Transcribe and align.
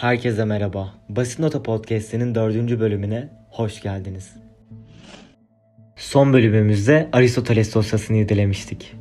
Herkese 0.00 0.44
merhaba. 0.44 0.94
Basit 1.08 1.38
Nota 1.38 1.62
Podcast'inin 1.62 2.34
dördüncü 2.34 2.80
bölümüne 2.80 3.28
hoş 3.50 3.82
geldiniz. 3.82 4.32
Son 5.96 6.32
bölümümüzde 6.32 7.08
Aristoteles 7.12 7.74
dosyasını 7.74 8.16
irdelemiştik. 8.16 8.92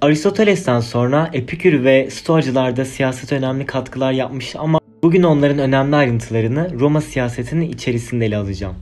Aristoteles'ten 0.00 0.80
sonra 0.80 1.30
Epikür 1.32 1.84
ve 1.84 2.10
Stoacılar 2.10 2.84
siyasete 2.84 3.36
önemli 3.36 3.66
katkılar 3.66 4.12
yapmış 4.12 4.56
ama 4.56 4.80
bugün 5.02 5.22
onların 5.22 5.58
önemli 5.58 5.96
ayrıntılarını 5.96 6.80
Roma 6.80 7.00
siyasetinin 7.00 7.72
içerisinde 7.72 8.26
ele 8.26 8.36
alacağım. 8.36 8.76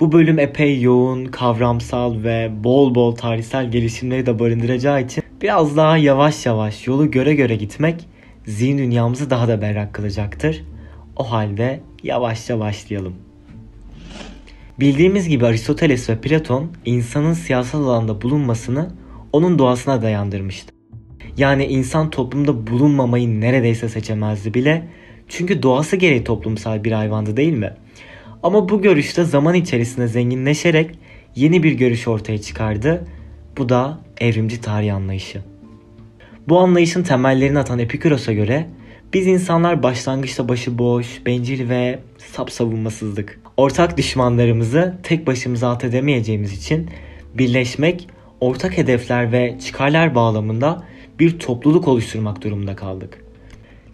Bu 0.00 0.12
bölüm 0.12 0.38
epey 0.38 0.80
yoğun, 0.80 1.24
kavramsal 1.24 2.22
ve 2.22 2.50
bol 2.64 2.94
bol 2.94 3.14
tarihsel 3.14 3.70
gelişimleri 3.70 4.26
de 4.26 4.38
barındıracağı 4.38 5.02
için 5.02 5.24
biraz 5.42 5.76
daha 5.76 5.96
yavaş 5.96 6.46
yavaş 6.46 6.86
yolu 6.86 7.10
göre 7.10 7.34
göre 7.34 7.56
gitmek 7.56 8.13
zihin 8.46 8.78
dünyamızı 8.78 9.30
daha 9.30 9.48
da 9.48 9.62
berrak 9.62 9.94
kılacaktır. 9.94 10.64
O 11.16 11.32
halde 11.32 11.80
yavaşça 12.02 12.58
başlayalım. 12.58 13.14
Bildiğimiz 14.80 15.28
gibi 15.28 15.46
Aristoteles 15.46 16.10
ve 16.10 16.20
Platon 16.20 16.72
insanın 16.84 17.32
siyasal 17.32 17.84
alanda 17.84 18.22
bulunmasını 18.22 18.90
onun 19.32 19.58
doğasına 19.58 20.02
dayandırmıştı. 20.02 20.74
Yani 21.36 21.64
insan 21.64 22.10
toplumda 22.10 22.66
bulunmamayı 22.66 23.40
neredeyse 23.40 23.88
seçemezdi 23.88 24.54
bile 24.54 24.88
çünkü 25.28 25.62
doğası 25.62 25.96
gereği 25.96 26.24
toplumsal 26.24 26.84
bir 26.84 26.92
hayvandı 26.92 27.36
değil 27.36 27.52
mi? 27.52 27.74
Ama 28.42 28.68
bu 28.68 28.82
görüşte 28.82 29.24
zaman 29.24 29.54
içerisinde 29.54 30.08
zenginleşerek 30.08 30.98
yeni 31.36 31.62
bir 31.62 31.72
görüş 31.72 32.08
ortaya 32.08 32.38
çıkardı. 32.40 33.04
Bu 33.58 33.68
da 33.68 34.00
evrimci 34.20 34.60
tarih 34.60 34.94
anlayışı. 34.94 35.53
Bu 36.48 36.58
anlayışın 36.58 37.02
temellerini 37.02 37.58
atan 37.58 37.78
Epikuros'a 37.78 38.32
göre 38.32 38.66
biz 39.12 39.26
insanlar 39.26 39.82
başlangıçta 39.82 40.48
başıboş, 40.48 41.26
bencil 41.26 41.68
ve 41.68 41.98
sap 42.18 42.50
savunmasızlık. 42.50 43.40
Ortak 43.56 43.98
düşmanlarımızı 43.98 44.98
tek 45.02 45.26
başımıza 45.26 45.68
alt 45.68 45.84
edemeyeceğimiz 45.84 46.52
için 46.52 46.90
birleşmek, 47.34 48.08
ortak 48.40 48.78
hedefler 48.78 49.32
ve 49.32 49.58
çıkarlar 49.64 50.14
bağlamında 50.14 50.84
bir 51.18 51.38
topluluk 51.38 51.88
oluşturmak 51.88 52.42
durumunda 52.42 52.76
kaldık. 52.76 53.23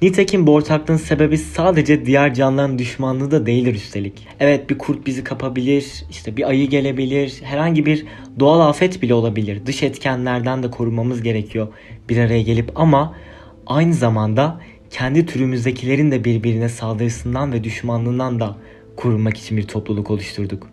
Nitekim 0.02 0.46
bu 0.46 0.54
ortaklığın 0.54 0.96
sebebi 0.96 1.38
sadece 1.38 2.06
diğer 2.06 2.34
canlıların 2.34 2.78
düşmanlığı 2.78 3.30
da 3.30 3.46
değildir 3.46 3.74
üstelik. 3.74 4.26
Evet 4.40 4.70
bir 4.70 4.78
kurt 4.78 5.06
bizi 5.06 5.24
kapabilir, 5.24 6.04
işte 6.10 6.36
bir 6.36 6.48
ayı 6.48 6.68
gelebilir, 6.68 7.40
herhangi 7.42 7.86
bir 7.86 8.06
doğal 8.38 8.60
afet 8.60 9.02
bile 9.02 9.14
olabilir. 9.14 9.66
Dış 9.66 9.82
etkenlerden 9.82 10.62
de 10.62 10.70
korumamız 10.70 11.22
gerekiyor 11.22 11.68
bir 12.08 12.16
araya 12.16 12.42
gelip 12.42 12.72
ama 12.74 13.16
aynı 13.66 13.94
zamanda 13.94 14.60
kendi 14.90 15.26
türümüzdekilerin 15.26 16.10
de 16.10 16.24
birbirine 16.24 16.68
saldırısından 16.68 17.52
ve 17.52 17.64
düşmanlığından 17.64 18.40
da 18.40 18.56
korunmak 18.96 19.36
için 19.36 19.56
bir 19.56 19.66
topluluk 19.66 20.10
oluşturduk. 20.10 20.70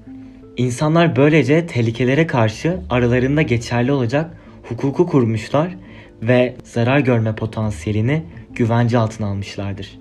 İnsanlar 0.58 1.16
böylece 1.16 1.68
tehlikelere 1.68 2.28
karşı 2.28 2.80
aralarında 2.90 3.42
geçerli 3.42 3.92
olacak 3.92 4.38
hukuku 4.64 5.06
kurmuşlar 5.06 5.76
ve 6.22 6.56
zarar 6.64 7.00
görme 7.00 7.36
potansiyelini 7.36 8.24
güvence 8.58 8.98
altına 8.98 9.28
almışlardır. 9.28 10.00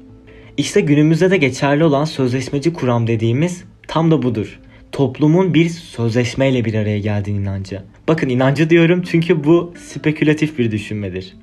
İşte 0.57 0.81
günümüzde 0.81 1.31
de 1.31 1.37
geçerli 1.37 1.85
olan 1.85 2.05
sözleşmeci 2.05 2.73
kuram 2.73 3.07
dediğimiz 3.07 3.65
tam 3.89 4.11
da 4.11 4.23
budur. 4.23 4.61
Toplumun 4.93 5.55
bir 5.55 5.69
sözleşmeyle 5.69 6.65
bir 6.65 6.75
araya 6.75 6.99
geldiğin 6.99 7.41
inancı. 7.41 7.83
Bakın 8.09 8.29
inancı 8.29 8.71
diyorum 8.71 9.03
çünkü 9.03 9.45
bu 9.45 9.75
spekülatif 9.79 10.59
bir 10.59 10.71
düşünmedir. 10.71 11.37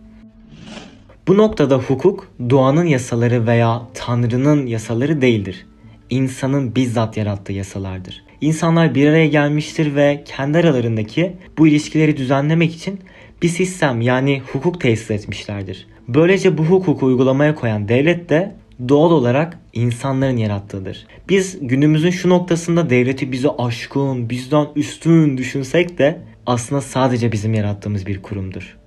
Bu 1.27 1.37
noktada 1.37 1.77
hukuk 1.77 2.31
doğanın 2.49 2.85
yasaları 2.85 3.47
veya 3.47 3.81
Tanrı'nın 3.93 4.65
yasaları 4.65 5.21
değildir. 5.21 5.65
İnsanın 6.09 6.75
bizzat 6.75 7.17
yarattığı 7.17 7.53
yasalardır. 7.53 8.23
İnsanlar 8.41 8.95
bir 8.95 9.07
araya 9.07 9.27
gelmiştir 9.27 9.95
ve 9.95 10.23
kendi 10.25 10.57
aralarındaki 10.57 11.33
bu 11.57 11.67
ilişkileri 11.67 12.17
düzenlemek 12.17 12.75
için 12.75 12.99
bir 13.43 13.49
sistem 13.49 14.01
yani 14.01 14.41
hukuk 14.53 14.81
tesis 14.81 15.11
etmişlerdir. 15.11 15.87
Böylece 16.07 16.57
bu 16.57 16.63
hukuku 16.63 17.05
uygulamaya 17.05 17.55
koyan 17.55 17.87
devlet 17.87 18.29
de 18.29 18.55
doğal 18.89 19.11
olarak 19.11 19.59
insanların 19.73 20.37
yarattığıdır. 20.37 21.07
Biz 21.29 21.57
günümüzün 21.61 22.09
şu 22.09 22.29
noktasında 22.29 22.89
devleti 22.89 23.31
bize 23.31 23.49
aşkın, 23.57 24.29
bizden 24.29 24.67
üstün 24.75 25.37
düşünsek 25.37 25.97
de 25.97 26.21
aslında 26.45 26.81
sadece 26.81 27.31
bizim 27.31 27.53
yarattığımız 27.53 28.05
bir 28.05 28.21
kurumdur. 28.21 28.77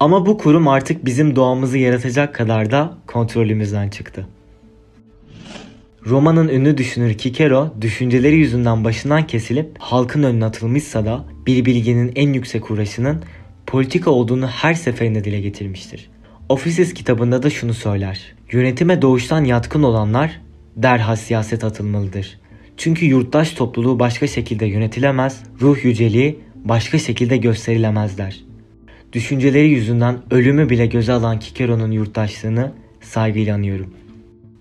Ama 0.00 0.26
bu 0.26 0.38
kurum 0.38 0.68
artık 0.68 1.04
bizim 1.04 1.36
doğamızı 1.36 1.78
yaratacak 1.78 2.34
kadar 2.34 2.70
da 2.70 2.98
kontrolümüzden 3.06 3.88
çıktı. 3.88 4.26
Roma'nın 6.06 6.48
ünlü 6.48 6.78
düşünür 6.78 7.14
Kikero 7.14 7.74
düşünceleri 7.80 8.36
yüzünden 8.36 8.84
başından 8.84 9.26
kesilip 9.26 9.78
halkın 9.78 10.22
önüne 10.22 10.44
atılmışsa 10.44 11.04
da 11.04 11.24
bir 11.46 11.64
bilginin 11.64 12.12
en 12.16 12.32
yüksek 12.32 12.70
uğraşının 12.70 13.22
politika 13.66 14.10
olduğunu 14.10 14.46
her 14.46 14.74
seferinde 14.74 15.24
dile 15.24 15.40
getirmiştir. 15.40 16.10
Offices 16.48 16.94
kitabında 16.94 17.42
da 17.42 17.50
şunu 17.50 17.74
söyler. 17.74 18.34
Yönetime 18.52 19.02
doğuştan 19.02 19.44
yatkın 19.44 19.82
olanlar 19.82 20.40
derhal 20.76 21.16
siyaset 21.16 21.64
atılmalıdır. 21.64 22.38
Çünkü 22.76 23.06
yurttaş 23.06 23.50
topluluğu 23.50 23.98
başka 23.98 24.26
şekilde 24.26 24.66
yönetilemez, 24.66 25.42
ruh 25.60 25.84
yüceliği 25.84 26.38
başka 26.64 26.98
şekilde 26.98 27.36
gösterilemezler. 27.36 28.40
Düşünceleri 29.12 29.68
yüzünden 29.68 30.18
ölümü 30.30 30.70
bile 30.70 30.86
göze 30.86 31.12
alan 31.12 31.38
Kikero'nun 31.38 31.90
yurttaşlığını 31.90 32.72
saygıyla 33.00 33.54
anıyorum. 33.54 33.94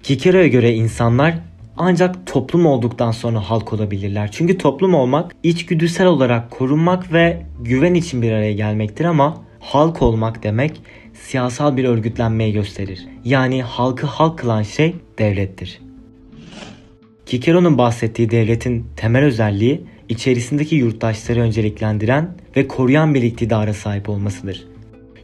Kikero'ya 0.04 0.48
göre 0.48 0.74
insanlar 0.74 1.40
ancak 1.78 2.28
toplum 2.28 2.66
olduktan 2.66 3.12
sonra 3.12 3.40
halk 3.40 3.74
olabilirler. 3.74 4.30
Çünkü 4.32 4.58
toplum 4.58 4.94
olmak 4.94 5.36
içgüdüsel 5.44 6.08
olarak 6.08 6.52
korunmak 6.52 7.14
ve 7.14 7.46
güven 7.60 7.94
için 7.94 8.22
bir 8.22 8.32
araya 8.32 8.54
gelmektir 8.54 9.06
ama 9.06 9.44
halk 9.60 10.02
olmak 10.02 10.44
demek 10.44 10.82
siyasal 11.14 11.78
bir 11.78 11.86
örgütlenmeyi 11.86 12.54
gösterir. 12.54 13.08
Yani 13.26 13.64
halkı 13.64 14.08
halk 14.08 14.40
kılan 14.40 14.64
şey 14.64 14.96
devlettir. 15.20 15.82
Kikero'nun 17.26 17.78
bahsettiği 17.78 18.30
devletin 18.30 18.86
temel 18.96 19.24
özelliği 19.24 19.82
içerisindeki 20.10 20.76
yurttaşları 20.76 21.40
önceliklendiren 21.40 22.38
ve 22.56 22.68
koruyan 22.68 23.14
bir 23.14 23.22
iktidara 23.22 23.74
sahip 23.74 24.10
olmasıdır. 24.10 24.73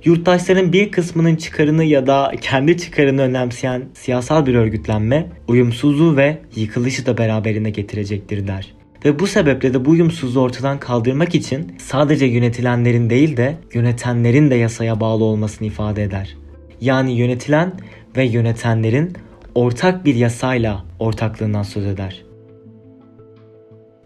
Yurttaşların 0.06 0.74
bir 0.74 0.92
kısmının 0.92 1.36
çıkarını 1.36 1.84
ya 1.84 2.08
da 2.08 2.32
kendi 2.42 2.78
çıkarını 2.78 3.22
önemseyen 3.22 3.84
siyasal 3.94 4.46
bir 4.46 4.56
örgütlenme 4.56 5.28
uyumsuzluğu 5.48 6.18
ve 6.18 6.38
yıkılışı 6.56 7.06
da 7.06 7.18
beraberinde 7.18 7.70
getirecektir 7.70 8.48
der. 8.48 8.74
Ve 9.06 9.20
bu 9.20 9.28
sebeple 9.28 9.74
de 9.74 9.86
bu 9.86 9.90
uyumsuzluğu 9.90 10.42
ortadan 10.42 10.80
kaldırmak 10.80 11.36
için 11.36 11.76
sadece 11.78 12.26
yönetilenlerin 12.26 13.10
değil 13.10 13.38
de 13.38 13.58
yönetenlerin 13.74 14.52
de 14.52 14.56
yasaya 14.56 15.00
bağlı 15.00 15.24
olmasını 15.24 15.68
ifade 15.68 16.04
eder. 16.04 16.36
Yani 16.82 17.12
yönetilen 17.12 17.74
ve 18.18 18.24
yönetenlerin 18.24 19.14
ortak 19.56 20.06
bir 20.06 20.16
yasayla 20.16 20.86
ortaklığından 21.00 21.64
söz 21.64 21.86
eder. 21.86 22.24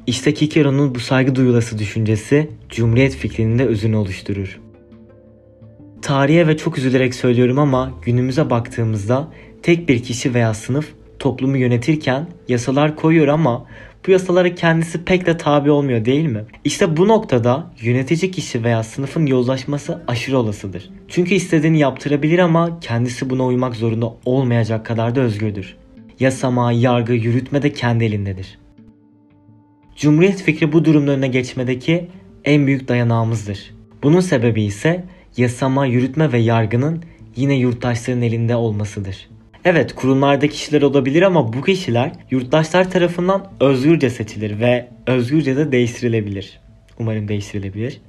İşte 0.08 0.34
Kikero'nun 0.34 0.96
bu 0.96 1.00
saygı 1.00 1.36
duyulası 1.36 1.80
düşüncesi 1.80 2.50
Cumhuriyet 2.70 3.16
fikrinin 3.16 3.60
de 3.60 3.66
özünü 3.66 3.96
oluşturur. 3.96 4.60
Tarihe 6.04 6.48
ve 6.48 6.58
çok 6.58 6.78
üzülerek 6.78 7.16
söylüyorum 7.16 7.60
ama 7.60 7.92
günümüze 8.02 8.50
baktığımızda 8.50 9.28
tek 9.62 9.90
bir 9.90 10.04
kişi 10.04 10.34
veya 10.34 10.54
sınıf 10.54 10.94
toplumu 11.20 11.58
yönetirken 11.58 12.28
yasalar 12.48 12.96
koyuyor 12.96 13.28
ama 13.28 13.66
bu 14.08 14.12
yasalara 14.12 14.56
kendisi 14.56 15.06
pek 15.06 15.26
de 15.26 15.38
tabi 15.38 15.72
olmuyor 15.72 16.06
değil 16.06 16.26
mi? 16.26 16.44
İşte 16.64 16.98
bu 16.98 17.08
noktada 17.08 17.72
yönetici 17.82 18.32
kişi 18.32 18.64
veya 18.64 18.84
sınıfın 18.84 19.26
yozlaşması 19.26 20.04
aşırı 20.08 20.38
olasıdır. 20.38 20.90
Çünkü 21.08 21.36
istediğini 21.36 21.80
yaptırabilir 21.80 22.40
ama 22.40 22.80
kendisi 22.80 23.30
buna 23.30 23.46
uymak 23.46 23.76
zorunda 23.76 24.14
olmayacak 24.26 24.86
kadar 24.86 25.16
da 25.16 25.22
özgürdür. 25.22 25.76
Yasama, 26.20 26.72
yargı, 26.72 27.14
yürütme 27.14 27.62
de 27.62 27.74
kendi 27.74 28.06
elindedir. 28.06 28.60
Cumhuriyet 29.96 30.42
fikri 30.42 30.74
bu 30.74 30.86
durumun 30.86 31.08
önüne 31.08 31.28
geçmedeki 31.28 32.08
en 32.46 32.68
büyük 32.68 32.88
dayanağımızdır. 32.88 33.74
Bunun 34.04 34.20
sebebi 34.20 34.64
ise 34.64 35.04
yasama, 35.38 35.86
yürütme 35.86 36.32
ve 36.32 36.38
yargının 36.38 37.04
yine 37.36 37.56
yurttaşların 37.56 38.22
elinde 38.22 38.56
olmasıdır. 38.56 39.30
Evet 39.66 39.96
kurumlarda 39.96 40.48
kişiler 40.48 40.82
olabilir 40.82 41.22
ama 41.22 41.54
bu 41.54 41.62
kişiler 41.62 42.12
yurttaşlar 42.32 42.92
tarafından 42.92 43.48
özgürce 43.60 44.10
seçilir 44.10 44.60
ve 44.60 44.88
özgürce 45.08 45.58
de 45.58 45.72
değiştirilebilir. 45.72 46.60
Umarım 47.00 47.28
değiştirilebilir. 47.28 48.02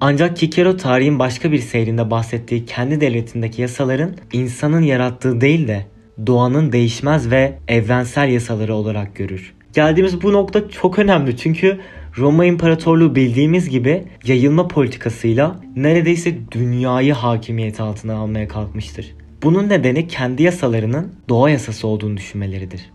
Ancak 0.00 0.36
Kikero 0.36 0.76
tarihin 0.76 1.18
başka 1.18 1.52
bir 1.52 1.58
seyrinde 1.58 2.10
bahsettiği 2.10 2.64
kendi 2.64 3.00
devletindeki 3.00 3.62
yasaların 3.62 4.14
insanın 4.32 4.82
yarattığı 4.82 5.40
değil 5.40 5.68
de 5.68 5.86
doğanın 6.26 6.72
değişmez 6.72 7.30
ve 7.30 7.58
evrensel 7.68 8.28
yasaları 8.28 8.74
olarak 8.74 9.16
görür. 9.16 9.54
Geldiğimiz 9.72 10.22
bu 10.22 10.32
nokta 10.32 10.68
çok 10.68 10.98
önemli 10.98 11.36
çünkü 11.36 11.80
Roma 12.18 12.44
İmparatorluğu 12.44 13.14
bildiğimiz 13.14 13.68
gibi 13.68 14.04
yayılma 14.26 14.68
politikasıyla 14.68 15.60
neredeyse 15.76 16.38
dünyayı 16.52 17.12
hakimiyet 17.12 17.80
altına 17.80 18.14
almaya 18.14 18.48
kalkmıştır. 18.48 19.14
Bunun 19.42 19.68
nedeni 19.68 20.08
kendi 20.08 20.42
yasalarının 20.42 21.14
doğa 21.28 21.50
yasası 21.50 21.86
olduğunu 21.86 22.16
düşünmeleridir. 22.16 22.90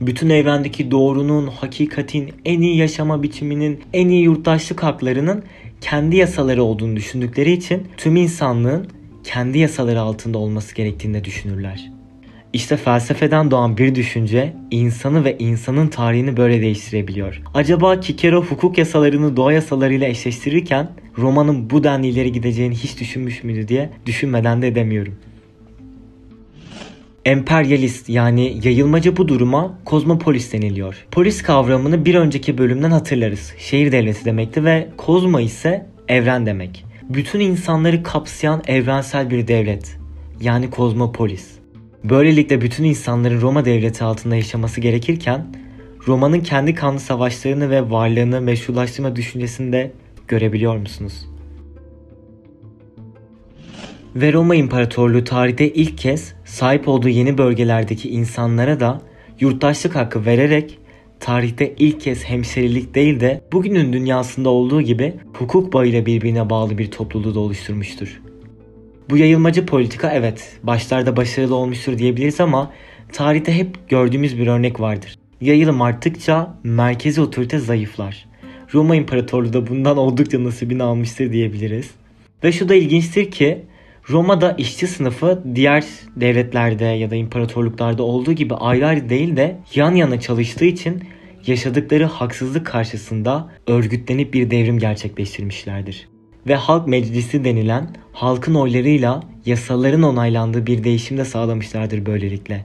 Bütün 0.00 0.30
evrendeki 0.30 0.90
doğrunun, 0.90 1.46
hakikatin, 1.46 2.32
en 2.44 2.60
iyi 2.60 2.76
yaşama 2.76 3.22
biçiminin, 3.22 3.80
en 3.92 4.08
iyi 4.08 4.22
yurttaşlık 4.22 4.82
haklarının 4.82 5.42
kendi 5.80 6.16
yasaları 6.16 6.62
olduğunu 6.62 6.96
düşündükleri 6.96 7.52
için 7.52 7.82
tüm 7.96 8.16
insanlığın 8.16 8.86
kendi 9.24 9.58
yasaları 9.58 10.00
altında 10.00 10.38
olması 10.38 10.74
gerektiğini 10.74 11.24
düşünürler. 11.24 11.97
İşte 12.52 12.76
felsefeden 12.76 13.50
doğan 13.50 13.78
bir 13.78 13.94
düşünce 13.94 14.54
insanı 14.70 15.24
ve 15.24 15.38
insanın 15.38 15.88
tarihini 15.88 16.36
böyle 16.36 16.60
değiştirebiliyor. 16.60 17.42
Acaba 17.54 18.00
Kikero 18.00 18.44
hukuk 18.44 18.78
yasalarını 18.78 19.36
doğa 19.36 19.52
yasalarıyla 19.52 20.06
eşleştirirken 20.06 20.90
romanın 21.18 21.70
bu 21.70 21.84
denli 21.84 22.06
ileri 22.06 22.32
gideceğini 22.32 22.74
hiç 22.74 23.00
düşünmüş 23.00 23.44
müydü 23.44 23.68
diye 23.68 23.90
düşünmeden 24.06 24.62
de 24.62 24.68
edemiyorum. 24.68 25.14
Emperyalist 27.24 28.08
yani 28.08 28.60
yayılmacı 28.64 29.16
bu 29.16 29.28
duruma 29.28 29.78
kozmopolis 29.84 30.52
deniliyor. 30.52 31.06
Polis 31.10 31.42
kavramını 31.42 32.04
bir 32.04 32.14
önceki 32.14 32.58
bölümden 32.58 32.90
hatırlarız. 32.90 33.54
Şehir 33.58 33.92
devleti 33.92 34.24
demekti 34.24 34.64
ve 34.64 34.88
kozmo 34.96 35.40
ise 35.40 35.86
evren 36.08 36.46
demek. 36.46 36.84
Bütün 37.02 37.40
insanları 37.40 38.02
kapsayan 38.02 38.62
evrensel 38.66 39.30
bir 39.30 39.48
devlet. 39.48 39.98
Yani 40.40 40.70
kozmopolis. 40.70 41.57
Böylelikle 42.04 42.60
bütün 42.60 42.84
insanların 42.84 43.40
Roma 43.40 43.64
devleti 43.64 44.04
altında 44.04 44.36
yaşaması 44.36 44.80
gerekirken 44.80 45.46
Roma'nın 46.06 46.40
kendi 46.40 46.74
kanlı 46.74 47.00
savaşlarını 47.00 47.70
ve 47.70 47.90
varlığını 47.90 48.40
meşrulaştırma 48.40 49.16
düşüncesini 49.16 49.72
de 49.72 49.92
görebiliyor 50.28 50.76
musunuz? 50.76 51.28
Ve 54.16 54.32
Roma 54.32 54.54
İmparatorluğu 54.54 55.24
tarihte 55.24 55.72
ilk 55.72 55.98
kez 55.98 56.34
sahip 56.44 56.88
olduğu 56.88 57.08
yeni 57.08 57.38
bölgelerdeki 57.38 58.10
insanlara 58.10 58.80
da 58.80 59.02
yurttaşlık 59.40 59.96
hakkı 59.96 60.26
vererek 60.26 60.78
tarihte 61.20 61.74
ilk 61.78 62.00
kez 62.00 62.24
hemşerilik 62.24 62.94
değil 62.94 63.20
de 63.20 63.40
bugünün 63.52 63.92
dünyasında 63.92 64.48
olduğu 64.48 64.82
gibi 64.82 65.14
hukuk 65.34 65.72
bağıyla 65.72 66.06
birbirine 66.06 66.50
bağlı 66.50 66.78
bir 66.78 66.90
topluluğu 66.90 67.34
da 67.34 67.40
oluşturmuştur. 67.40 68.20
Bu 69.10 69.16
yayılmacı 69.16 69.66
politika 69.66 70.12
evet 70.12 70.58
başlarda 70.62 71.16
başarılı 71.16 71.54
olmuştur 71.54 71.98
diyebiliriz 71.98 72.40
ama 72.40 72.72
tarihte 73.12 73.52
hep 73.52 73.88
gördüğümüz 73.88 74.38
bir 74.38 74.46
örnek 74.46 74.80
vardır. 74.80 75.18
Yayılım 75.40 75.82
arttıkça 75.82 76.54
merkezi 76.62 77.20
otorite 77.20 77.58
zayıflar. 77.58 78.28
Roma 78.74 78.96
İmparatorluğu 78.96 79.52
da 79.52 79.66
bundan 79.66 79.96
oldukça 79.96 80.44
nasibini 80.44 80.82
almıştır 80.82 81.32
diyebiliriz. 81.32 81.90
Ve 82.44 82.52
şu 82.52 82.68
da 82.68 82.74
ilginçtir 82.74 83.30
ki 83.30 83.64
Roma'da 84.10 84.52
işçi 84.52 84.86
sınıfı 84.86 85.42
diğer 85.54 85.84
devletlerde 86.16 86.84
ya 86.84 87.10
da 87.10 87.14
imparatorluklarda 87.14 88.02
olduğu 88.02 88.32
gibi 88.32 88.54
ayrı 88.54 88.86
ayrı 88.86 89.08
değil 89.08 89.36
de 89.36 89.56
yan 89.74 89.94
yana 89.94 90.20
çalıştığı 90.20 90.64
için 90.64 91.02
yaşadıkları 91.46 92.04
haksızlık 92.04 92.66
karşısında 92.66 93.50
örgütlenip 93.66 94.34
bir 94.34 94.50
devrim 94.50 94.78
gerçekleştirmişlerdir. 94.78 96.08
Ve 96.48 96.54
halk 96.54 96.86
meclisi 96.86 97.44
denilen 97.44 97.88
halkın 98.12 98.54
oylarıyla 98.54 99.22
yasaların 99.46 100.02
onaylandığı 100.02 100.66
bir 100.66 100.84
değişim 100.84 101.18
de 101.18 101.24
sağlamışlardır 101.24 102.06
böylelikle. 102.06 102.64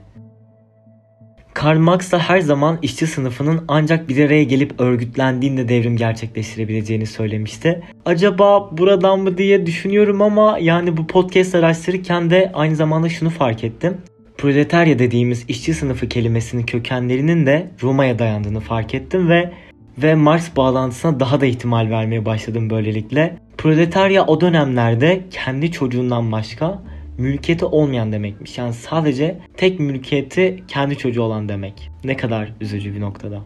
Karl 1.54 1.78
Marx 1.78 2.12
da 2.12 2.18
her 2.18 2.40
zaman 2.40 2.78
işçi 2.82 3.06
sınıfının 3.06 3.64
ancak 3.68 4.08
bir 4.08 4.24
araya 4.24 4.44
gelip 4.44 4.80
örgütlendiğinde 4.80 5.68
devrim 5.68 5.96
gerçekleştirebileceğini 5.96 7.06
söylemişti. 7.06 7.82
Acaba 8.04 8.78
buradan 8.78 9.20
mı 9.20 9.38
diye 9.38 9.66
düşünüyorum 9.66 10.22
ama 10.22 10.58
yani 10.60 10.96
bu 10.96 11.06
podcast 11.06 11.54
araştırırken 11.54 12.30
de 12.30 12.50
aynı 12.54 12.76
zamanda 12.76 13.08
şunu 13.08 13.30
fark 13.30 13.64
ettim. 13.64 13.96
Proletarya 14.38 14.98
dediğimiz 14.98 15.44
işçi 15.48 15.74
sınıfı 15.74 16.08
kelimesinin 16.08 16.62
kökenlerinin 16.62 17.46
de 17.46 17.70
Roma'ya 17.82 18.18
dayandığını 18.18 18.60
fark 18.60 18.94
ettim 18.94 19.28
ve 19.28 19.52
ve 19.98 20.14
Marx 20.14 20.56
bağlantısına 20.56 21.20
daha 21.20 21.40
da 21.40 21.46
ihtimal 21.46 21.90
vermeye 21.90 22.24
başladım 22.24 22.70
böylelikle. 22.70 23.36
Proletarya 23.58 24.26
o 24.26 24.40
dönemlerde 24.40 25.24
kendi 25.30 25.72
çocuğundan 25.72 26.32
başka 26.32 26.82
mülkiyeti 27.18 27.64
olmayan 27.64 28.12
demekmiş. 28.12 28.58
Yani 28.58 28.72
sadece 28.72 29.38
tek 29.56 29.80
mülkiyeti 29.80 30.62
kendi 30.68 30.98
çocuğu 30.98 31.22
olan 31.22 31.48
demek. 31.48 31.90
Ne 32.04 32.16
kadar 32.16 32.52
üzücü 32.60 32.94
bir 32.94 33.00
noktada. 33.00 33.42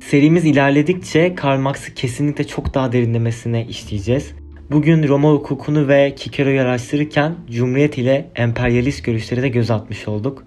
Serimiz 0.00 0.44
ilerledikçe 0.44 1.34
Karl 1.34 1.60
Marx'ı 1.60 1.94
kesinlikle 1.94 2.46
çok 2.46 2.74
daha 2.74 2.92
derinlemesine 2.92 3.66
işleyeceğiz. 3.66 4.34
Bugün 4.70 5.08
Roma 5.08 5.32
hukukunu 5.32 5.88
ve 5.88 6.14
Kicero'yu 6.14 6.60
araştırırken 6.60 7.34
Cumhuriyet 7.50 7.98
ile 7.98 8.30
emperyalist 8.34 9.04
görüşleri 9.04 9.42
de 9.42 9.48
göz 9.48 9.70
atmış 9.70 10.08
olduk. 10.08 10.44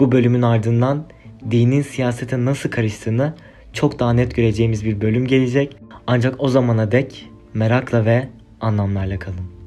Bu 0.00 0.12
bölümün 0.12 0.42
ardından 0.42 1.04
dinin 1.50 1.82
siyasete 1.82 2.44
nasıl 2.44 2.70
karıştığını 2.70 3.34
çok 3.72 3.98
daha 3.98 4.12
net 4.12 4.34
göreceğimiz 4.34 4.84
bir 4.84 5.00
bölüm 5.00 5.26
gelecek. 5.26 5.76
Ancak 6.06 6.34
o 6.38 6.48
zamana 6.48 6.92
dek 6.92 7.28
merakla 7.54 8.04
ve 8.04 8.28
anlamlarla 8.60 9.18
kalın. 9.18 9.61